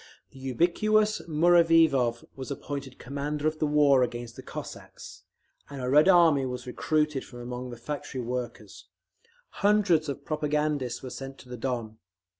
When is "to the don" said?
11.37-11.99